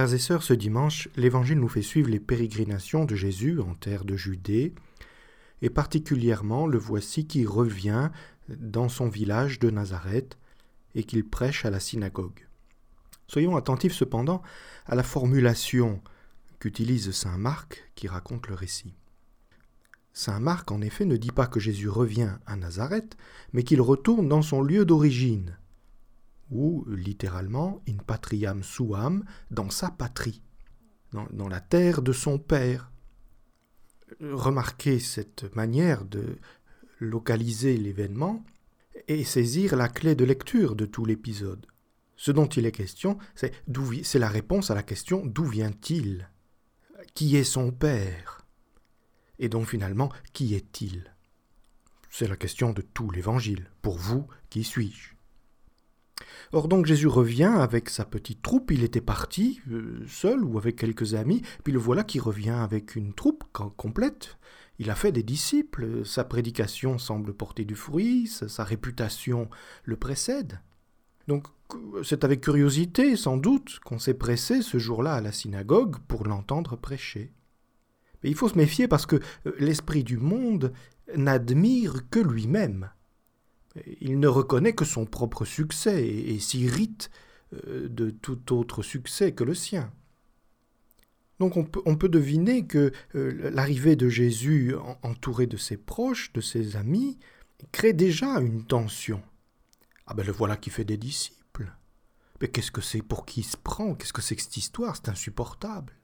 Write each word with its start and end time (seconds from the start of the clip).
Frères 0.00 0.14
et 0.14 0.18
sœurs, 0.18 0.42
ce 0.42 0.54
dimanche, 0.54 1.10
l'Évangile 1.14 1.60
nous 1.60 1.68
fait 1.68 1.82
suivre 1.82 2.08
les 2.08 2.20
pérégrinations 2.20 3.04
de 3.04 3.14
Jésus 3.14 3.60
en 3.60 3.74
terre 3.74 4.06
de 4.06 4.16
Judée, 4.16 4.72
et 5.60 5.68
particulièrement 5.68 6.66
le 6.66 6.78
voici 6.78 7.26
qui 7.26 7.44
revient 7.44 8.08
dans 8.48 8.88
son 8.88 9.10
village 9.10 9.58
de 9.58 9.68
Nazareth 9.68 10.38
et 10.94 11.04
qu'il 11.04 11.28
prêche 11.28 11.66
à 11.66 11.70
la 11.70 11.80
synagogue. 11.80 12.48
Soyons 13.26 13.56
attentifs 13.56 13.92
cependant 13.92 14.40
à 14.86 14.94
la 14.94 15.02
formulation 15.02 16.00
qu'utilise 16.60 17.10
Saint 17.10 17.36
Marc 17.36 17.90
qui 17.94 18.08
raconte 18.08 18.48
le 18.48 18.54
récit. 18.54 18.94
Saint 20.14 20.40
Marc, 20.40 20.72
en 20.72 20.80
effet, 20.80 21.04
ne 21.04 21.18
dit 21.18 21.30
pas 21.30 21.46
que 21.46 21.60
Jésus 21.60 21.90
revient 21.90 22.38
à 22.46 22.56
Nazareth, 22.56 23.18
mais 23.52 23.64
qu'il 23.64 23.82
retourne 23.82 24.30
dans 24.30 24.40
son 24.40 24.62
lieu 24.62 24.86
d'origine, 24.86 25.58
ou 26.50 26.84
littéralement 26.88 27.82
in 27.88 27.96
patriam 27.96 28.62
suam, 28.62 29.24
dans 29.50 29.70
sa 29.70 29.90
patrie, 29.90 30.42
dans, 31.12 31.48
la 31.48 31.60
terre 31.60 32.02
de 32.02 32.12
son 32.12 32.38
père. 32.38 32.90
Remarquez 34.20 34.98
cette 34.98 35.54
manière 35.54 36.04
de 36.04 36.38
localiser 36.98 37.76
l'événement 37.76 38.44
et 39.08 39.24
saisir 39.24 39.76
la 39.76 39.88
clé 39.88 40.14
de 40.14 40.24
lecture 40.24 40.76
de 40.76 40.86
tout 40.86 41.04
l'épisode. 41.04 41.66
Ce 42.16 42.30
dont 42.30 42.46
il 42.46 42.66
est 42.66 42.72
question, 42.72 43.16
c'est, 43.34 43.52
c'est 44.02 44.18
la 44.18 44.28
réponse 44.28 44.70
à 44.70 44.74
la 44.74 44.82
question 44.82 45.24
d'où 45.24 45.44
vient-il? 45.44 46.28
Qui 47.14 47.36
est 47.36 47.44
son 47.44 47.72
père? 47.72 48.44
Et 49.38 49.48
donc 49.48 49.66
finalement, 49.66 50.12
qui 50.34 50.54
est-il? 50.54 51.14
C'est 52.10 52.28
la 52.28 52.36
question 52.36 52.72
de 52.72 52.82
tout 52.82 53.10
l'évangile. 53.10 53.70
Pour 53.80 53.96
vous, 53.96 54.26
qui 54.50 54.64
suis-je? 54.64 55.14
Or 56.52 56.68
donc 56.68 56.86
Jésus 56.86 57.06
revient 57.06 57.52
avec 57.56 57.88
sa 57.88 58.04
petite 58.04 58.42
troupe, 58.42 58.70
il 58.70 58.84
était 58.84 59.00
parti, 59.00 59.60
euh, 59.70 60.04
seul 60.08 60.44
ou 60.44 60.58
avec 60.58 60.76
quelques 60.76 61.14
amis, 61.14 61.42
puis 61.64 61.72
le 61.72 61.78
voilà 61.78 62.04
qui 62.04 62.20
revient 62.20 62.50
avec 62.50 62.96
une 62.96 63.12
troupe 63.12 63.44
complète. 63.76 64.38
Il 64.78 64.90
a 64.90 64.94
fait 64.94 65.12
des 65.12 65.22
disciples, 65.22 66.06
sa 66.06 66.24
prédication 66.24 66.98
semble 66.98 67.34
porter 67.34 67.64
du 67.64 67.74
fruit, 67.74 68.26
sa 68.26 68.64
réputation 68.64 69.50
le 69.84 69.96
précède. 69.96 70.60
Donc 71.28 71.46
c'est 72.02 72.24
avec 72.24 72.40
curiosité, 72.40 73.14
sans 73.14 73.36
doute, 73.36 73.78
qu'on 73.84 73.98
s'est 73.98 74.14
pressé 74.14 74.62
ce 74.62 74.78
jour-là 74.78 75.14
à 75.14 75.20
la 75.20 75.32
synagogue 75.32 75.98
pour 76.08 76.26
l'entendre 76.26 76.76
prêcher. 76.76 77.32
Mais 78.22 78.30
il 78.30 78.34
faut 78.34 78.48
se 78.48 78.58
méfier 78.58 78.88
parce 78.88 79.06
que 79.06 79.16
euh, 79.46 79.52
l'esprit 79.58 80.04
du 80.04 80.16
monde 80.16 80.72
n'admire 81.16 82.08
que 82.10 82.20
lui-même. 82.20 82.90
Il 84.00 84.18
ne 84.18 84.28
reconnaît 84.28 84.74
que 84.74 84.84
son 84.84 85.06
propre 85.06 85.44
succès 85.44 86.06
et, 86.06 86.38
s'irrite 86.40 87.10
euh, 87.52 87.88
de 87.88 88.10
tout 88.10 88.52
autre 88.52 88.82
succès 88.82 89.32
que 89.32 89.44
le 89.44 89.54
sien. 89.54 89.92
Donc 91.38 91.56
on 91.56 91.64
peut, 91.64 92.08
deviner 92.08 92.66
que 92.66 92.92
euh, 93.14 93.50
l'arrivée 93.50 93.96
de 93.96 94.10
Jésus 94.10 94.74
entouré 95.02 95.46
de 95.46 95.56
ses 95.56 95.78
proches, 95.78 96.32
de 96.34 96.42
ses 96.42 96.76
amis, 96.76 97.18
crée 97.72 97.94
déjà 97.94 98.40
une 98.40 98.66
tension. 98.66 99.22
Ah 100.06 100.12
ben 100.12 100.26
le 100.26 100.32
voilà 100.32 100.58
qui 100.58 100.68
fait 100.68 100.84
des 100.84 100.98
disciples. 100.98 101.72
Mais 102.40 102.48
qu'est-ce 102.48 102.70
que 102.70 102.82
c'est 102.82 103.00
pour 103.00 103.24
qui 103.24 103.40
il 103.40 103.44
se 103.44 103.56
prend? 103.56 103.94
Qu'est-ce 103.94 104.12
que 104.12 104.20
c'est 104.20 104.36
que 104.36 104.42
cette 104.42 104.56
histoire? 104.58 104.96
C'est 104.96 105.08
insupportable. 105.08 105.94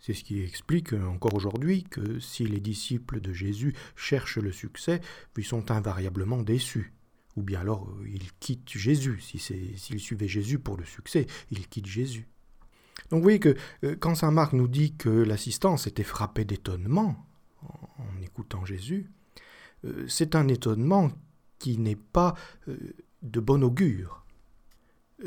C'est 0.00 0.12
ce 0.12 0.22
qui 0.22 0.42
explique 0.42 0.92
encore 0.92 1.32
aujourd'hui 1.32 1.84
que 1.84 2.18
si 2.20 2.44
les 2.44 2.60
disciples 2.60 3.22
de 3.22 3.32
Jésus 3.32 3.74
cherchent 3.96 4.36
le 4.36 4.52
succès, 4.52 5.00
ils 5.38 5.44
sont 5.44 5.70
invariablement 5.70 6.42
déçus 6.42 6.93
ou 7.36 7.42
bien 7.42 7.60
alors 7.60 7.88
euh, 7.88 8.08
il 8.08 8.32
quitte 8.34 8.70
Jésus. 8.70 9.20
Si 9.20 9.38
s'il 9.38 10.00
suivait 10.00 10.28
Jésus 10.28 10.58
pour 10.58 10.76
le 10.76 10.84
succès, 10.84 11.26
il 11.50 11.68
quitte 11.68 11.86
Jésus. 11.86 12.28
Donc 13.10 13.18
vous 13.18 13.24
voyez 13.24 13.40
que 13.40 13.56
euh, 13.84 13.96
quand 13.98 14.14
Saint 14.14 14.30
Marc 14.30 14.52
nous 14.52 14.68
dit 14.68 14.94
que 14.94 15.08
l'assistance 15.08 15.86
était 15.86 16.04
frappée 16.04 16.44
d'étonnement 16.44 17.26
en, 17.62 18.22
écoutant 18.22 18.64
Jésus, 18.64 19.10
euh, 19.84 20.06
c'est 20.08 20.34
un 20.34 20.48
étonnement 20.48 21.10
qui 21.58 21.78
n'est 21.78 21.96
pas 21.96 22.34
de 23.22 23.40
bon 23.40 23.62
augure. 23.62 24.26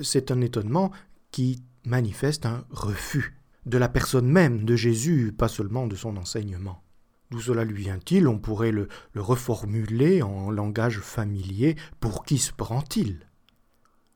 C'est 0.04 0.30
un 0.30 0.42
étonnement 0.42 0.92
qui 1.32 1.64
manifeste 1.84 2.46
un 2.46 2.66
refus 2.70 3.38
de 3.66 3.78
la 3.78 3.90
personne 3.90 4.28
même 4.28 4.64
de 4.64 4.76
Jésus, 4.76 5.34
pas 5.36 5.48
seulement 5.48 5.88
de 5.88 5.96
son 5.96 6.16
enseignement. 6.18 6.84
D'où 7.30 7.42
cela 7.42 7.66
lui 7.66 7.84
vient-il? 7.84 8.28
On 8.28 8.40
pourrait 8.40 8.72
le, 8.72 8.88
reformuler 9.16 10.22
en 10.22 10.50
langage 10.50 11.00
familier. 11.00 11.76
Pour 12.00 12.24
qui 12.24 12.38
se 12.38 12.54
prend-il? 12.54 13.28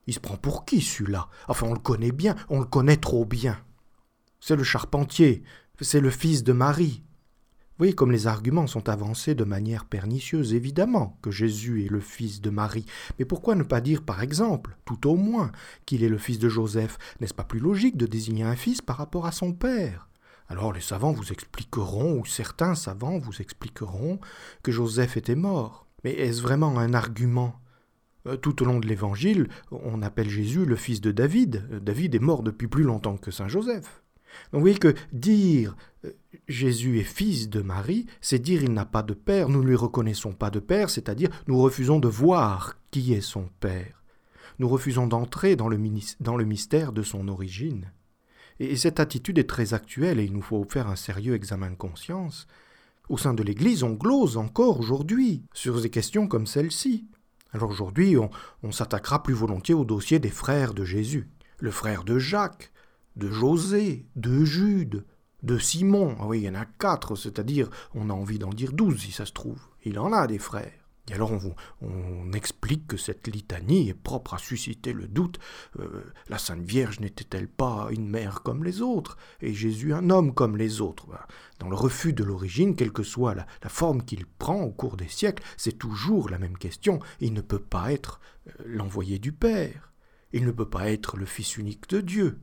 Il 0.07 0.13
se 0.13 0.19
prend 0.19 0.37
pour 0.37 0.65
qui 0.65 0.81
celui-là? 0.81 1.27
Enfin, 1.47 1.67
on 1.67 1.73
le 1.73 1.79
connaît 1.79 2.11
bien, 2.11 2.35
on 2.49 2.59
le 2.59 2.65
connaît 2.65 2.97
trop 2.97 3.25
bien. 3.25 3.57
C'est 4.39 4.55
le 4.55 4.63
charpentier, 4.63 5.43
c'est 5.79 5.99
le 5.99 6.09
fils 6.09 6.43
de 6.43 6.53
Marie. 6.53 7.03
Vous 7.81 7.85
voyez 7.85 7.93
comme 7.93 8.11
les 8.11 8.27
arguments 8.27 8.67
sont 8.67 8.89
avancés 8.89 9.33
de 9.33 9.43
manière 9.43 9.85
pernicieuse, 9.85 10.53
évidemment 10.53 11.17
que 11.21 11.31
Jésus 11.31 11.83
est 11.83 11.89
le 11.89 11.99
fils 11.99 12.39
de 12.39 12.51
Marie, 12.51 12.85
mais 13.17 13.25
pourquoi 13.25 13.55
ne 13.55 13.63
pas 13.63 13.81
dire 13.81 14.03
par 14.03 14.21
exemple, 14.21 14.77
tout 14.85 15.09
au 15.09 15.15
moins, 15.15 15.51
qu'il 15.87 16.03
est 16.03 16.09
le 16.09 16.19
fils 16.19 16.37
de 16.37 16.47
Joseph? 16.47 16.99
N'est-ce 17.19 17.33
pas 17.33 17.43
plus 17.43 17.59
logique 17.59 17.97
de 17.97 18.05
désigner 18.05 18.43
un 18.43 18.55
fils 18.55 18.81
par 18.81 18.97
rapport 18.97 19.25
à 19.25 19.31
son 19.31 19.53
père? 19.53 20.10
Alors 20.51 20.73
les 20.73 20.81
savants 20.81 21.13
vous 21.13 21.31
expliqueront, 21.31 22.19
ou 22.19 22.25
certains 22.25 22.75
savants 22.75 23.19
vous 23.19 23.39
expliqueront, 23.39 24.19
que 24.63 24.71
Joseph 24.73 25.15
était 25.15 25.35
mort. 25.35 25.87
Mais 26.03 26.11
est-ce 26.11 26.41
vraiment 26.41 26.77
un 26.77 26.93
argument? 26.93 27.55
Euh, 28.27 28.35
Tout 28.35 28.61
au 28.61 28.65
long 28.65 28.81
de 28.81 28.85
l'Évangile, 28.85 29.47
on 29.71 30.01
appelle 30.01 30.29
Jésus 30.29 30.65
le 30.65 30.75
fils 30.75 30.99
de 30.99 31.13
David. 31.13 31.65
Euh, 31.71 31.79
David 31.79 32.15
est 32.15 32.19
mort 32.19 32.43
depuis 32.43 32.67
plus 32.67 32.83
longtemps 32.83 33.15
que 33.15 33.31
Saint 33.31 33.47
Joseph. 33.47 34.03
Donc 34.51 34.59
vous 34.59 34.67
voyez 34.67 34.77
que 34.77 34.93
dire 35.13 35.77
euh, 36.03 36.11
Jésus 36.49 36.99
est 36.99 37.03
fils 37.03 37.49
de 37.49 37.61
Marie, 37.61 38.07
c'est 38.19 38.39
dire 38.39 38.61
il 38.61 38.73
n'a 38.73 38.85
pas 38.85 39.03
de 39.03 39.13
père, 39.13 39.47
nous 39.47 39.61
ne 39.61 39.67
lui 39.67 39.75
reconnaissons 39.75 40.33
pas 40.33 40.49
de 40.49 40.59
père, 40.59 40.89
c'est-à-dire 40.89 41.29
nous 41.47 41.61
refusons 41.61 41.99
de 41.99 42.09
voir 42.09 42.75
qui 42.91 43.13
est 43.13 43.21
son 43.21 43.47
père. 43.61 44.03
Nous 44.59 44.67
refusons 44.67 45.07
d'entrer 45.07 45.55
dans 45.55 45.69
le 45.69 45.77
mystère 45.77 46.91
de 46.91 47.03
son 47.03 47.29
origine. 47.29 47.89
Et 48.63 48.75
cette 48.75 48.99
attitude 48.99 49.39
est 49.39 49.49
très 49.49 49.73
actuelle 49.73 50.19
et 50.19 50.23
il 50.23 50.33
nous 50.33 50.43
faut 50.43 50.63
faire 50.69 50.87
un 50.87 50.95
sérieux 50.95 51.33
examen 51.33 51.71
de 51.71 51.75
conscience. 51.75 52.45
Au 53.09 53.17
sein 53.17 53.33
de 53.33 53.41
l'Église, 53.41 53.81
on 53.81 53.93
glose 53.93 54.37
encore 54.37 54.79
aujourd'hui 54.79 55.41
sur 55.51 55.81
des 55.81 55.89
questions 55.89 56.27
comme 56.27 56.45
celle-ci. 56.45 57.07
Alors 57.53 57.71
aujourd'hui, 57.71 58.17
on, 58.61 58.71
s'attaquera 58.71 59.23
plus 59.23 59.33
volontiers 59.33 59.73
au 59.73 59.83
dossier 59.83 60.19
des 60.19 60.29
frères 60.29 60.75
de 60.75 60.85
Jésus. 60.85 61.27
Le 61.57 61.71
frère 61.71 62.03
de 62.03 62.19
Jacques, 62.19 62.71
de 63.15 63.31
José, 63.31 64.05
de 64.15 64.45
Jude, 64.45 65.05
de 65.41 65.57
Simon. 65.57 66.15
Ah 66.19 66.27
oui, 66.27 66.41
il 66.41 66.43
y 66.43 66.49
en 66.49 66.53
a 66.53 66.65
quatre, 66.65 67.15
c'est-à-dire 67.15 67.67
on 67.95 68.11
a 68.11 68.13
envie 68.13 68.37
d'en 68.37 68.51
dire 68.51 68.73
douze 68.73 68.99
si 68.99 69.11
ça 69.11 69.25
se 69.25 69.33
trouve. 69.33 69.59
Il 69.85 69.97
en 69.97 70.13
a 70.13 70.27
des 70.27 70.37
frères. 70.37 70.80
Et 71.09 71.13
alors 71.13 71.31
on, 71.81 72.31
explique 72.33 72.87
que 72.87 72.97
cette 72.97 73.27
litanie 73.27 73.89
est 73.89 73.93
propre 73.93 74.35
à 74.35 74.37
susciter 74.37 74.93
le 74.93 75.07
doute. 75.07 75.39
Euh, 75.79 76.13
la 76.29 76.37
Sainte 76.37 76.61
Vierge 76.61 76.99
n'était-elle 76.99 77.47
pas 77.47 77.87
une 77.91 78.07
mère 78.07 78.41
comme 78.43 78.63
les 78.63 78.81
autres, 78.81 79.17
et 79.41 79.53
Jésus 79.53 79.93
un 79.93 80.09
homme 80.09 80.33
comme 80.33 80.57
les 80.57 80.79
autres? 80.79 81.07
Ben, 81.07 81.19
Dans 81.59 81.69
le 81.69 81.75
refus 81.75 82.13
de 82.13 82.23
l'origine, 82.23 82.75
quelle 82.75 82.93
que 82.93 83.03
soit 83.03 83.35
la, 83.35 83.45
forme 83.67 84.03
qu'il 84.03 84.25
prend 84.25 84.61
au 84.61 84.71
cours 84.71 84.95
des 84.95 85.07
siècles, 85.07 85.43
c'est 85.57 85.77
toujours 85.77 86.29
la 86.29 86.37
même 86.37 86.57
question. 86.57 86.99
Il 87.19 87.33
ne 87.33 87.41
peut 87.41 87.59
pas 87.59 87.91
être 87.91 88.21
euh, 88.47 88.51
l'envoyé 88.65 89.19
du 89.19 89.31
Père. 89.31 89.91
Il 90.33 90.45
ne 90.45 90.51
peut 90.51 90.69
pas 90.69 90.91
être 90.91 91.17
le 91.17 91.25
Fils 91.25 91.57
unique 91.57 91.89
de 91.89 91.99
Dieu. 91.99 92.39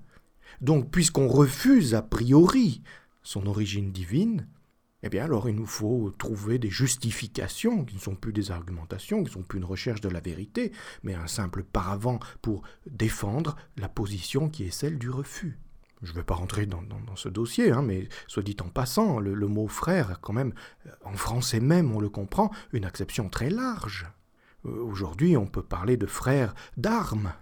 Donc, 0.61 0.91
puisqu'on 0.91 1.29
refuse 1.29 1.95
a 1.95 2.03
priori 2.03 2.83
son 3.23 3.47
origine 3.47 3.93
divine, 3.93 4.49
eh 5.03 5.09
bien 5.09 5.25
alors 5.25 5.49
il 5.49 5.55
nous 5.55 5.67
faut 5.67 6.13
trouver 6.19 6.59
des 6.59 6.71
justifications 6.71 7.85
qui 7.85 7.97
ne 7.97 8.01
sont 8.01 8.17
plus 8.17 8.33
des 8.33 8.51
argumentations, 8.51 9.19
qui 9.19 9.31
ne 9.31 9.35
sont 9.35 9.43
plus 9.43 9.59
une 9.59 9.65
recherche 9.65 10.01
de 10.01 10.09
la 10.09 10.21
vérité, 10.21 10.73
mais 11.03 11.15
un 11.15 11.27
simple 11.29 11.63
paravent 11.63 12.19
pour 12.43 12.63
défendre 12.87 13.57
la 13.77 13.89
position 13.89 14.49
qui 14.49 14.65
est 14.65 14.71
celle 14.71 14.99
du 14.99 15.11
refus. 15.11 15.59
Je 16.03 16.13
ne 16.13 16.17
vais 16.17 16.25
pas 16.25 16.35
rentrer 16.35 16.67
dans, 16.67 16.83
ce 17.17 17.29
dossier, 17.29 17.73
hein, 17.73 17.83
mais 17.83 18.09
soit 18.29 18.43
dit 18.43 18.57
en 18.61 18.69
passant, 18.69 19.19
le, 19.19 19.35
mot 19.49 19.67
frère, 19.67 20.21
quand 20.21 20.33
même, 20.33 20.53
en 21.05 21.15
français 21.15 21.59
même, 21.59 21.93
on 21.93 21.99
le 21.99 22.09
comprend, 22.09 22.53
une 22.73 22.85
acception 22.85 23.29
très 23.29 23.51
large. 23.51 24.07
Euh, 24.65 24.81
aujourd'hui, 24.83 25.37
on 25.37 25.47
peut 25.47 25.63
parler 25.63 25.97
de 25.97 26.07
frères 26.07 26.55
d'armes, 26.77 27.33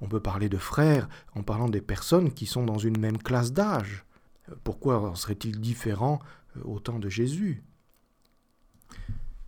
on 0.00 0.08
peut 0.08 0.20
parler 0.20 0.48
de 0.48 0.56
frères 0.56 1.08
en 1.34 1.42
parlant 1.42 1.68
des 1.68 1.82
personnes 1.82 2.32
qui 2.32 2.46
sont 2.46 2.64
dans 2.64 2.78
une 2.78 2.98
même 2.98 3.18
classe 3.18 3.52
d'âge. 3.52 4.04
Pourquoi 4.64 5.12
serait-il 5.14 5.60
différent 5.60 6.20
au 6.64 6.78
temps 6.80 6.98
de 6.98 7.08
Jésus. 7.08 7.62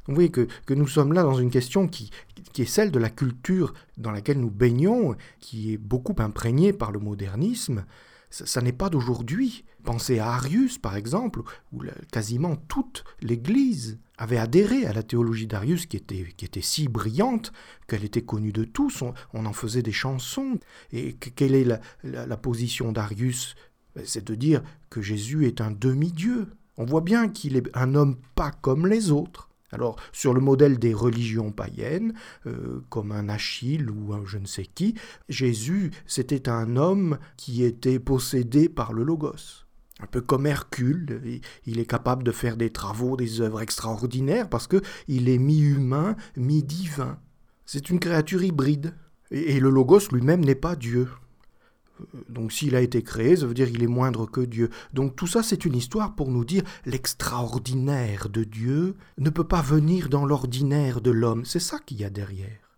Vous 0.08 0.14
voyez 0.14 0.31
que, 0.31 0.49
nous 0.70 0.88
sommes 0.88 1.12
là 1.12 1.22
dans 1.22 1.38
une 1.38 1.50
question 1.50 1.87
qui, 1.87 2.10
qui, 2.55 2.62
est 2.62 2.66
celle 2.66 2.90
de 2.90 2.99
la 2.99 3.10
culture 3.10 3.75
dans 3.99 4.10
laquelle 4.10 4.40
nous 4.40 4.50
baignons, 4.50 5.14
qui 5.38 5.75
est 5.75 5.76
beaucoup 5.76 6.16
imprégnée 6.19 6.72
par 6.72 6.93
le 6.93 6.99
modernisme. 6.99 7.84
Ça, 8.31 8.60
n'est 8.62 8.72
pas 8.72 8.88
d'aujourd'hui. 8.90 9.64
Pensez 9.84 10.19
à 10.19 10.32
Arius, 10.32 10.78
par 10.78 10.96
exemple, 10.96 11.43
où 11.72 11.82
quasiment 12.10 12.56
toute 12.56 13.05
l'Église 13.20 13.99
avait 14.16 14.38
adhéré 14.38 14.87
à 14.87 14.93
la 14.93 15.02
théologie 15.02 15.46
d'Arius 15.46 15.87
qui 15.87 15.96
était, 15.96 16.26
qui 16.37 16.44
était 16.44 16.62
si 16.62 16.88
brillante 16.88 17.52
qu'elle 17.87 18.04
était 18.04 18.22
connue 18.22 18.52
de 18.52 18.64
tous. 18.64 19.02
On, 19.32 19.46
en 19.46 19.52
faisait 19.52 19.82
des 19.82 19.93
chansons. 19.93 20.58
Et 20.93 21.14
quelle 21.14 21.54
est 21.54 21.64
la, 21.64 21.81
la 22.02 22.37
position 22.37 22.93
d'Arius? 22.93 23.56
C'est 24.04 24.26
de 24.26 24.34
dire 24.34 24.62
que 24.90 25.00
Jésus 25.00 25.46
est 25.46 25.61
un 25.61 25.70
demi-dieu. 25.70 26.49
On 26.78 26.84
voit 26.84 27.02
bien 27.02 27.28
qu'il 27.28 27.56
est 27.56 27.76
un 27.76 27.94
homme 27.94 28.16
pas 28.34 28.52
comme 28.52 28.86
les 28.86 29.10
autres. 29.10 29.50
Alors, 29.70 29.96
sur 30.12 30.32
le 30.32 30.40
modèle 30.40 30.78
des 30.78 30.94
religions 30.94 31.52
païennes, 31.52 32.14
euh, 32.46 32.80
comme 32.88 33.12
un 33.12 33.28
Achille 33.28 33.90
ou 33.90 34.14
un 34.14 34.22
je 34.25 34.38
ne 34.38 34.46
sais 34.46 34.64
qui, 34.64 34.94
Jésus, 35.28 35.90
c'était 36.06 36.48
un 36.48 36.76
homme 36.76 37.19
qui 37.36 37.64
était 37.64 37.98
possédé 37.98 38.69
par 38.70 38.94
le 38.94 39.02
Logos. 39.02 39.66
Un 40.00 40.06
peu 40.06 40.20
comme 40.20 40.46
Hercule, 40.46 41.40
il 41.66 41.80
est 41.80 41.86
capable 41.86 42.22
de 42.22 42.30
faire 42.30 42.56
des 42.56 42.70
travaux, 42.70 43.16
des 43.16 43.40
œuvres 43.40 43.60
extraordinaires 43.60 44.48
parce 44.48 44.69
qu'il 44.69 45.28
est 45.28 45.38
mi-humain, 45.38 46.14
mi-divin. 46.36 47.19
C'est 47.66 47.90
une 47.90 47.98
créature 47.98 48.44
hybride. 48.44 48.94
Et 49.30 49.58
le 49.60 49.69
Logos 49.69 50.08
lui-même 50.12 50.44
n'est 50.44 50.54
pas 50.54 50.76
Dieu. 50.76 51.08
Donc 52.28 52.52
s'il 52.52 52.74
a 52.76 52.80
été 52.80 53.02
créé, 53.02 53.36
ça 53.36 53.46
veut 53.46 53.54
dire 53.54 53.70
qu'il 53.70 53.82
est 53.82 53.88
moindre 53.88 54.26
que 54.26 54.40
Dieu. 54.40 54.70
Donc 54.92 55.16
tout 55.16 55.26
ça, 55.26 55.42
c'est 55.42 55.64
une 55.64 55.76
histoire 55.76 56.14
pour 56.14 56.30
nous 56.30 56.44
dire 56.44 56.62
l'extraordinaire 56.86 58.28
de 58.28 58.44
Dieu 58.44 58.96
ne 59.18 59.30
peut 59.30 59.46
pas 59.46 59.62
venir 59.62 60.08
dans 60.08 60.26
l'ordinaire 60.26 61.00
de 61.00 61.10
l'homme. 61.10 61.44
C'est 61.44 61.60
ça 61.60 61.78
qu'il 61.78 61.98
y 61.98 62.04
a 62.04 62.10
derrière. 62.10 62.68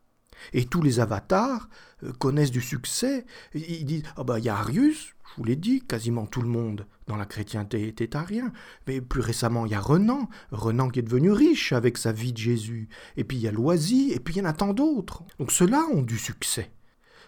Et 0.52 0.64
tous 0.64 0.82
les 0.82 1.00
avatars 1.00 1.68
euh, 2.02 2.12
connaissent 2.12 2.50
du 2.50 2.62
succès. 2.62 3.26
Ils 3.54 3.84
disent 3.84 4.02
Ah 4.16 4.24
ben, 4.24 4.38
il 4.38 4.44
y 4.44 4.48
a 4.48 4.56
Arius, 4.56 5.14
je 5.30 5.36
vous 5.36 5.44
l'ai 5.44 5.56
dit, 5.56 5.82
quasiment 5.82 6.26
tout 6.26 6.42
le 6.42 6.48
monde 6.48 6.86
dans 7.06 7.16
la 7.16 7.26
chrétienté 7.26 7.88
était 7.88 8.16
arien. 8.16 8.52
Mais 8.86 9.00
plus 9.00 9.20
récemment, 9.20 9.66
il 9.66 9.72
y 9.72 9.74
a 9.74 9.80
Renan, 9.80 10.28
Renan 10.50 10.88
qui 10.88 11.00
est 11.00 11.02
devenu 11.02 11.30
riche 11.32 11.72
avec 11.72 11.98
sa 11.98 12.12
vie 12.12 12.32
de 12.32 12.38
Jésus. 12.38 12.88
Et 13.16 13.24
puis 13.24 13.36
il 13.36 13.42
y 13.42 13.48
a 13.48 13.52
Loisy, 13.52 14.12
et 14.12 14.20
puis 14.20 14.34
il 14.34 14.38
y 14.38 14.40
en 14.40 14.48
a 14.48 14.52
tant 14.52 14.72
d'autres. 14.72 15.22
Donc 15.38 15.52
ceux-là 15.52 15.86
ont 15.92 16.02
du 16.02 16.18
succès. 16.18 16.70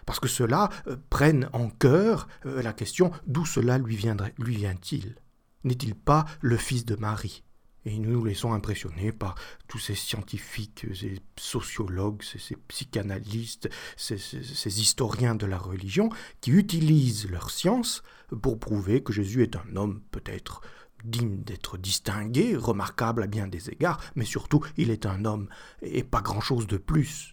Parce 0.05 0.19
que 0.19 0.27
ceux-là 0.27 0.69
euh, 0.87 0.97
prennent 1.09 1.49
en 1.53 1.69
cœur 1.69 2.27
euh, 2.45 2.61
la 2.61 2.73
question 2.73 3.11
d'où 3.27 3.45
cela 3.45 3.77
lui 3.77 3.95
vient-il? 3.95 5.15
N'est-il 5.63 5.95
pas 5.95 6.25
le 6.41 6.57
fils 6.57 6.85
de 6.85 6.95
Marie? 6.95 7.43
Et 7.85 7.99
nous 7.99 8.11
nous 8.11 8.23
laissons 8.23 8.53
impressionner 8.53 9.11
par 9.11 9.35
tous 9.67 9.77
ces 9.77 9.95
scientifiques, 9.95 10.85
ces 10.93 11.19
sociologues, 11.37 12.23
ces, 12.23 12.55
psychanalystes, 12.69 13.69
ces, 13.97 14.17
ces, 14.17 14.81
historiens 14.81 15.35
de 15.35 15.45
la 15.45 15.57
religion 15.57 16.09
qui 16.39 16.51
utilisent 16.51 17.29
leur 17.29 17.51
science 17.51 18.01
pour 18.41 18.57
prouver 18.57 19.03
que 19.03 19.11
Jésus 19.11 19.43
est 19.43 19.57
un 19.57 19.75
homme 19.75 20.01
peut-être 20.11 20.61
digne 21.03 21.43
d'être 21.43 21.77
distingué, 21.77 22.55
remarquable 22.55 23.23
à 23.23 23.27
bien 23.27 23.47
des 23.47 23.69
égards, 23.69 23.99
mais 24.15 24.25
surtout 24.25 24.61
il 24.77 24.89
est 24.89 25.05
un 25.05 25.25
homme 25.25 25.49
et 25.81 26.03
pas 26.03 26.21
grand-chose 26.21 26.67
de 26.67 26.77
plus. 26.77 27.32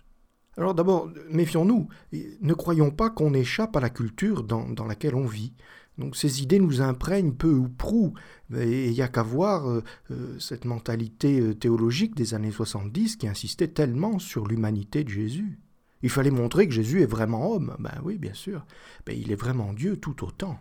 Alors 0.61 0.75
d'abord, 0.75 1.11
méfions-nous, 1.31 1.89
ne 2.13 2.53
croyons 2.53 2.91
pas 2.91 3.09
qu'on 3.09 3.33
échappe 3.33 3.77
à 3.77 3.81
la 3.81 3.89
culture 3.89 4.45
dans, 4.45 4.87
laquelle 4.87 5.15
on 5.15 5.25
vit. 5.25 5.55
Donc 5.97 6.17
ces 6.17 6.43
idées 6.43 6.59
nous 6.59 6.83
imprègnent 6.83 7.33
peu 7.33 7.51
ou 7.51 7.71
prou, 7.71 8.13
et 8.55 8.89
il 8.89 8.93
n'y 8.93 9.01
a 9.01 9.09
qu'à 9.09 9.23
voir 9.23 9.71
euh, 9.71 9.83
euh, 10.11 10.39
cette 10.39 10.67
mentalité 10.67 11.41
euh, 11.41 11.55
théologique 11.55 12.15
des 12.15 12.35
années 12.35 12.51
70 12.51 13.17
qui 13.17 13.27
insistait 13.27 13.69
tellement 13.69 14.19
sur 14.19 14.47
l'humanité 14.47 15.03
de 15.03 15.09
Jésus. 15.09 15.59
Il 16.03 16.11
fallait 16.11 16.31
montrer 16.31 16.69
que 16.69 16.75
Jésus 16.75 17.01
est 17.01 17.11
vraiment 17.11 17.53
homme. 17.53 17.75
Ben 17.79 17.99
oui, 18.05 18.19
bien 18.19 18.35
sûr. 18.35 18.67
Ben, 19.07 19.17
il 19.19 19.33
est 19.33 19.41
vraiment 19.41 19.73
Dieu 19.73 19.97
tout 19.97 20.27
autant. 20.27 20.59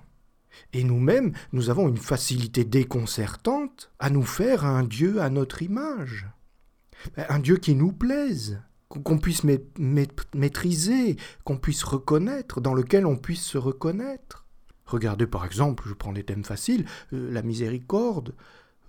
Et 0.72 0.86
nous-mêmes, 0.86 1.34
nous 1.52 1.70
avons 1.70 1.90
une 1.90 1.98
facilité 1.98 2.64
déconcertante 2.64 3.92
à 4.00 4.10
nous 4.10 4.24
faire 4.24 4.64
un 4.66 4.86
Dieu 4.86 5.22
à 5.22 5.30
notre 5.30 5.62
image. 5.62 6.26
Ben, 7.18 7.26
un 7.28 7.40
Dieu 7.40 7.58
qui 7.58 7.76
nous 7.76 7.92
plaise, 7.92 8.62
qu'on 8.90 9.20
puisse 9.20 9.44
maîtriser, 9.44 11.16
qu'on 11.44 11.58
puisse 11.58 11.84
reconnaître, 11.84 12.60
dans 12.60 12.74
lequel 12.74 13.06
on 13.06 13.16
puisse 13.16 13.44
se 13.44 13.58
reconnaître. 13.58 14.46
Regardez 14.86 15.28
par 15.28 15.46
exemple, 15.46 15.84
je 15.88 15.94
prends 15.94 16.14
des 16.14 16.24
thèmes 16.24 16.44
faciles, 16.44 16.86
euh, 17.14 17.32
la 17.32 17.44
miséricorde, 17.44 18.34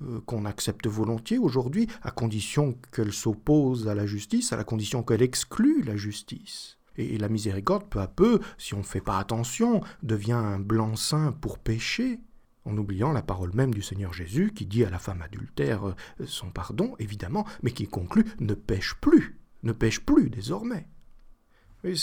euh, 0.02 0.20
qu'on 0.24 0.46
accepte 0.46 0.86
volontiers 0.86 1.36
aujourd'hui, 1.36 1.86
à 2.02 2.10
condition 2.10 2.78
qu'elle 2.92 3.12
s'oppose 3.12 3.86
à 3.86 3.94
la 3.94 4.06
justice, 4.06 4.54
à 4.54 4.56
la 4.56 4.64
condition 4.64 5.02
qu'elle 5.02 5.20
exclut 5.20 5.82
la 5.82 5.96
justice. 5.96 6.78
Et 6.96 7.18
la 7.18 7.28
miséricorde, 7.28 7.84
peu 7.84 8.00
à 8.00 8.08
peu, 8.08 8.40
si 8.56 8.74
on 8.74 8.78
ne 8.78 8.82
fait 8.82 9.02
pas 9.02 9.18
attention, 9.18 9.82
devient 10.02 10.32
un 10.32 10.58
blanc-seing 10.58 11.32
pour 11.32 11.58
pécher, 11.58 12.20
en 12.64 12.76
oubliant 12.76 13.12
la 13.12 13.22
parole 13.22 13.52
même 13.54 13.72
du 13.74 13.82
Seigneur 13.82 14.12
Jésus 14.12 14.52
qui 14.54 14.66
dit 14.66 14.84
à 14.84 14.90
la 14.90 14.98
femme 14.98 15.22
adultère 15.22 15.88
euh, 15.88 15.94
son 16.26 16.50
pardon, 16.50 16.94
évidemment, 16.98 17.46
mais 17.62 17.72
qui 17.72 17.86
conclut 17.86 18.24
ne 18.38 18.54
pêche 18.54 18.94
plus, 19.00 19.39
ne 19.62 19.72
pêche 19.72 20.00
plus 20.00 20.30
désormais. 20.30 20.88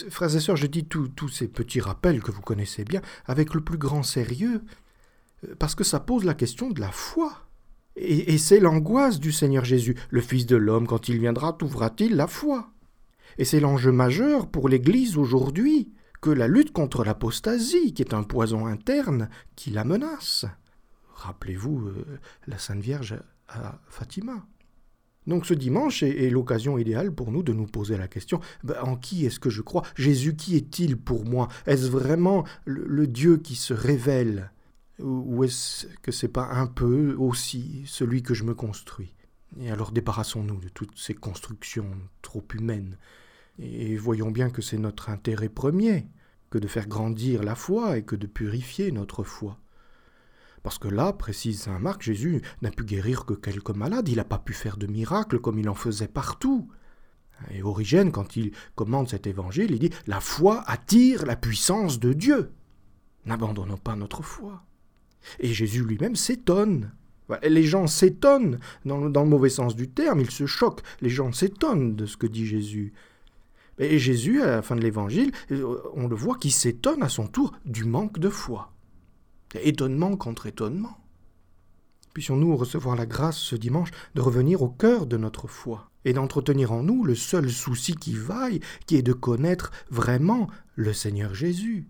Frères 0.10 0.36
et 0.36 0.40
sœurs, 0.40 0.56
je 0.56 0.68
dis 0.68 0.86
tous 0.86 1.30
ces 1.30 1.48
petits 1.48 1.82
rappels 1.82 2.24
que 2.24 2.32
vous 2.32 2.42
connaissez 2.42 2.84
bien 2.84 3.02
avec 3.26 3.54
le 3.54 3.62
plus 3.62 3.78
grand 3.78 4.04
sérieux, 4.04 4.64
euh, 5.44 5.56
parce 5.60 5.76
que 5.76 5.84
ça 5.84 6.00
pose 6.00 6.24
la 6.24 6.34
question 6.34 6.70
de 6.70 6.80
la 6.80 6.92
foi. 6.92 7.48
Et, 7.96 8.38
c'est 8.38 8.60
l'angoisse 8.60 9.20
du 9.20 9.32
Seigneur 9.32 9.66
Jésus. 9.66 9.98
Le 10.12 10.22
Fils 10.22 10.46
de 10.46 10.56
l'homme, 10.56 10.86
quand 10.86 11.10
il 11.10 11.18
viendra, 11.20 11.54
trouvera-t-il 11.54 12.16
la 12.16 12.28
foi? 12.28 12.70
Et 13.40 13.46
c'est 13.46 13.60
l'enjeu 13.60 13.92
majeur 13.92 14.52
pour 14.52 14.70
l'Église 14.70 15.18
aujourd'hui 15.18 15.92
que 16.22 16.30
la 16.30 16.48
lutte 16.48 16.74
contre 16.74 17.04
l'apostasie, 17.04 17.96
qui 17.96 18.04
est 18.04 18.14
un 18.14 18.22
poison 18.22 18.68
interne, 18.68 19.30
qui 19.56 19.72
la 19.72 19.84
menace. 19.84 20.46
Rappelez-vous 21.14 21.88
euh, 21.88 22.20
la 22.46 22.60
Sainte 22.60 22.82
Vierge 22.82 23.20
à 23.48 23.80
Fatima. 23.88 24.46
Donc 25.28 25.46
ce 25.46 25.54
dimanche 25.54 26.04
est, 26.04 26.30
l'occasion 26.30 26.78
idéale 26.78 27.12
pour 27.12 27.32
nous 27.32 27.44
de 27.44 27.52
nous 27.54 27.66
poser 27.66 27.98
la 27.98 28.08
question 28.08 28.40
ben, 28.64 28.78
en 28.82 28.96
qui 28.96 29.26
est-ce 29.26 29.40
que 29.40 29.50
je 29.50 29.62
crois? 29.62 29.84
Jésus, 29.96 30.36
qui 30.36 30.56
est-il 30.56 30.98
pour 30.98 31.26
moi? 31.26 31.50
Est-ce 31.66 31.90
vraiment 31.90 32.46
le, 32.66 33.06
Dieu 33.08 33.38
qui 33.38 33.56
se 33.56 33.74
révèle? 33.74 34.52
Ou 35.00 35.44
est-ce 35.44 35.86
que 36.02 36.12
c'est 36.12 36.30
pas 36.30 36.50
un 36.54 36.66
peu 36.66 37.14
aussi 37.20 37.84
celui 37.86 38.24
que 38.24 38.34
je 38.34 38.46
me 38.46 38.56
construis? 38.56 39.14
Et 39.60 39.70
alors 39.70 39.92
débarrassons-nous 39.92 40.60
de 40.60 40.70
toutes 40.70 40.98
ces 40.98 41.14
constructions 41.14 41.92
trop 42.22 42.44
humaines. 42.54 42.98
Et 43.60 43.98
voyons 43.98 44.32
bien 44.32 44.50
que 44.50 44.62
c'est 44.62 44.78
notre 44.78 45.10
intérêt 45.10 45.50
premier 45.50 46.08
que 46.50 46.58
de 46.58 46.68
faire 46.68 46.88
grandir 46.88 47.44
la 47.44 47.56
foi 47.56 47.98
et 47.98 48.04
que 48.04 48.16
de 48.16 48.28
purifier 48.28 48.92
notre 48.92 49.24
foi. 49.24 49.60
Parce 50.64 50.78
que 50.78 50.88
là, 50.88 51.14
précise 51.14 51.62
saint 51.62 51.80
Marc, 51.80 52.02
Jésus 52.02 52.42
n'a 52.62 52.72
pu 52.72 52.84
guérir 52.84 53.26
que 53.26 53.34
quelques 53.34 53.76
malades, 53.76 54.10
il 54.10 54.18
n'a 54.18 54.24
pas 54.24 54.40
pu 54.40 54.54
faire 54.54 54.78
de 54.78 54.88
miracles 54.88 55.40
comme 55.40 55.60
il 55.60 55.70
en 55.70 55.76
faisait 55.76 56.08
partout. 56.08 56.68
Et 57.52 57.62
Origène, 57.62 58.12
quand 58.12 58.36
il 58.36 58.52
commande 58.76 59.10
cet 59.10 59.28
évangile, 59.28 59.72
il 59.72 59.80
dit 59.80 59.92
La 60.08 60.20
foi 60.20 60.64
attire 60.68 61.26
la 61.26 61.36
puissance 61.36 62.00
de 62.00 62.14
Dieu. 62.14 62.52
N'abandonnons 63.26 63.78
pas 63.78 63.96
notre 63.96 64.24
foi. 64.24 64.64
Et 65.40 65.54
Jésus 65.54 65.84
lui-même 65.84 66.16
s'étonne. 66.16 66.92
Les 67.44 67.64
gens 67.64 67.88
s'étonnent, 67.88 68.60
dans, 68.86 69.10
dans, 69.10 69.24
le 69.24 69.30
mauvais 69.30 69.50
sens 69.50 69.76
du 69.76 69.90
terme, 69.90 70.22
ils 70.22 70.32
se 70.32 70.46
choquent. 70.46 70.82
Les 71.02 71.10
gens 71.10 71.34
s'étonnent 71.34 71.96
de 71.96 72.06
ce 72.06 72.16
que 72.16 72.26
dit 72.26 72.46
Jésus. 72.46 72.94
Et 73.80 74.00
Jésus, 74.00 74.42
à 74.42 74.48
la 74.48 74.62
fin 74.62 74.76
de 74.76 74.82
l'évangile, 74.82 75.32
on 75.94 76.08
le 76.08 76.16
voit 76.16 76.38
qui 76.38 76.52
s'étonne 76.52 77.04
à 77.04 77.10
son 77.10 77.28
tour 77.28 77.52
du 77.66 77.84
manque 77.84 78.18
de 78.18 78.30
foi. 78.30 78.72
Étonnement 79.56 80.18
contre 80.18 80.46
étonnement. 80.48 80.98
Puissions-nous 82.14 82.56
recevoir 82.58 82.96
la 82.96 83.06
grâce 83.06 83.38
ce 83.38 83.56
dimanche 83.56 83.92
de 84.16 84.22
revenir 84.22 84.62
au 84.62 84.70
cœur 84.70 85.06
de 85.06 85.18
notre 85.18 85.48
foi 85.48 85.92
et 86.04 86.14
d'entretenir 86.14 86.72
en 86.72 86.84
nous 86.84 87.04
le 87.04 87.16
seul 87.16 87.50
souci 87.50 87.96
qui 87.96 88.14
vaille, 88.14 88.60
qui 88.86 88.96
est 88.96 89.04
de 89.04 89.14
connaître 89.14 89.72
vraiment 89.90 90.48
le 90.76 90.94
Seigneur 90.94 91.36
Jésus. 91.36 91.88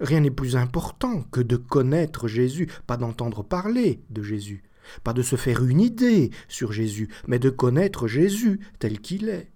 Rien 0.00 0.20
n'est 0.20 0.30
plus 0.30 0.56
important 0.56 1.22
que 1.30 1.40
de 1.40 1.56
connaître 1.56 2.28
Jésus, 2.28 2.68
pas 2.86 2.96
d'entendre 2.96 3.42
parler 3.42 4.02
de 4.10 4.22
Jésus, 4.22 4.62
pas 5.04 5.12
de 5.12 5.22
se 5.22 5.36
faire 5.36 5.64
une 5.64 5.80
idée 5.80 6.30
sur 6.48 6.72
Jésus, 6.72 7.08
mais 7.26 7.38
de 7.38 7.50
connaître 7.50 8.08
Jésus 8.08 8.60
tel 8.78 9.00
qu'il 9.00 9.28
est, 9.28 9.50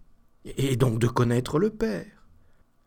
et 0.45 0.77
donc 0.77 0.99
de 0.99 1.09
connaître 1.09 1.59
le 1.59 1.71
Père. 1.71 2.20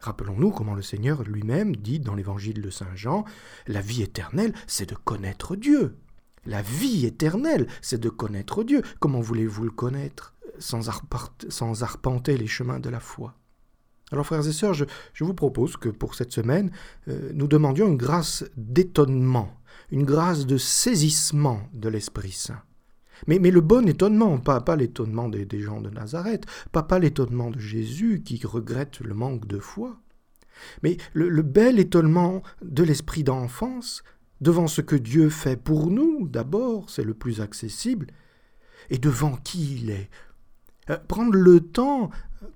Rappelons-nous 0.03 0.51
comment 0.51 0.74
le 0.74 0.81
Seigneur 0.81 1.24
lui-même 1.24 1.77
dit 1.77 2.01
dans 2.01 2.13
l'évangile 2.13 2.62
de 2.62 2.69
Saint 2.69 2.93
Jean, 2.93 3.24
la 3.67 3.79
vie 3.79 4.01
éternelle, 4.01 4.53
c'est 4.67 4.89
de 4.89 4.95
connaître 4.95 5.55
Dieu. 5.55 5.95
La 6.45 6.62
vie 6.62 7.05
éternelle, 7.05 7.67
c'est 7.81 8.01
de 8.01 8.10
connaître 8.10 8.65
Dieu. 8.65 8.81
Comment 9.00 9.22
voulez-vous 9.22 9.63
le 9.63 9.72
connaître 9.72 10.33
sans, 10.60 10.89
arpenter 10.89 12.36
les 12.36 12.48
chemins 12.48 12.81
de 12.81 12.89
la 12.89 13.00
foi? 13.00 13.36
Alors 14.12 14.25
frères 14.25 14.45
et 14.45 14.51
sœurs, 14.51 14.74
je, 14.74 14.83
vous 15.22 15.33
propose 15.33 15.77
que 15.77 15.88
pour 15.88 16.15
cette 16.15 16.33
semaine, 16.33 16.69
euh, 17.07 17.31
nous 17.33 17.48
demandions 17.48 17.88
une 17.88 17.95
grâce 17.95 18.43
d'étonnement, 18.57 19.55
une 19.89 20.03
grâce 20.03 20.45
de 20.45 20.57
saisissement 20.57 21.62
de 21.72 21.88
l'Esprit 21.88 22.33
Saint. 22.33 22.62
Mais, 23.27 23.38
le 23.38 23.62
bon 23.62 23.88
étonnement, 23.88 24.38
pas, 24.38 24.62
pas 24.62 24.75
l'étonnement 24.75 25.29
des, 25.29 25.60
gens 25.60 25.82
de 25.82 25.89
Nazareth, 25.89 26.46
pas, 26.72 26.84
pas 26.84 27.00
l'étonnement 27.00 27.51
de 27.51 27.60
Jésus 27.60 28.22
qui 28.24 28.41
regrette 28.46 29.00
le 29.00 29.13
manque 29.13 29.48
de 29.48 29.60
foi, 29.60 30.00
mais 30.82 30.98
le, 31.13 31.41
bel 31.41 31.79
étonnement 31.79 32.43
de 32.62 32.84
l'esprit 32.84 33.24
d'enfance 33.24 34.03
devant 34.41 34.67
ce 34.67 34.82
que 34.82 34.96
Dieu 34.96 35.29
fait 35.29 35.58
pour 35.58 35.89
nous, 35.89 36.27
d'abord, 36.27 36.89
c'est 36.89 37.03
le 37.03 37.13
plus 37.13 37.41
accessible, 37.41 38.08
et 38.89 38.98
devant 38.98 39.38
qui 39.38 39.75
il 39.75 39.89
est. 39.89 40.10
Euh, 40.89 40.98
prendre 41.08 41.34
le 41.34 41.62
temps, 41.62 42.10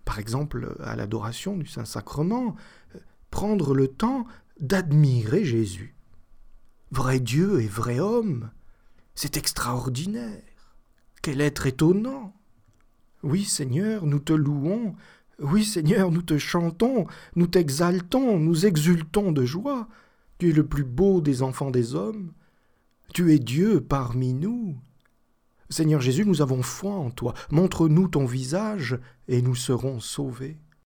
par 0.03 0.19
exemple 0.19 0.75
à 0.81 0.95
l'adoration 0.95 1.55
du 1.55 1.65
Saint-Sacrement, 1.65 2.55
euh, 2.95 2.99
prendre 3.31 3.73
le 3.73 3.87
temps 3.87 4.27
d'admirer 4.59 5.45
Jésus. 5.45 5.95
vrai 6.91 7.19
Dieu 7.19 7.61
et 7.61 7.67
vrai 7.67 7.99
homme. 7.99 8.49
C'est 9.17 9.35
extraordinaire. 9.35 10.43
Quel 11.23 11.41
être 11.41 11.65
étonnant. 11.65 12.35
Oui, 13.23 13.45
Seigneur, 13.45 14.05
nous 14.05 14.19
te 14.19 14.31
louons. 14.31 14.93
Oui, 15.39 15.65
Seigneur, 15.65 16.11
nous 16.11 16.21
te 16.21 16.37
chantons, 16.37 17.07
nous 17.35 17.47
t'exaltons, 17.47 18.37
nous 18.37 18.67
exultons 18.67 19.31
de 19.31 19.43
joie. 19.43 19.87
Tu 20.37 20.51
es 20.51 20.53
le 20.53 20.67
plus 20.67 20.83
beau 20.83 21.19
des 21.19 21.41
enfants 21.41 21.71
des 21.71 21.95
hommes. 21.95 22.31
Tu 23.11 23.33
es 23.33 23.39
Dieu 23.39 23.81
parmi 23.81 24.35
nous. 24.35 24.77
Seigneur 25.71 25.99
Jésus, 25.99 26.23
nous 26.23 26.43
avons 26.43 26.61
foi 26.61 26.93
en 26.93 27.09
toi. 27.09 27.33
Montre-nous 27.49 28.09
ton 28.09 28.25
visage 28.25 28.99
et 29.27 29.41
nous 29.41 29.55
serons 29.55 29.99
sauvés. 29.99 30.59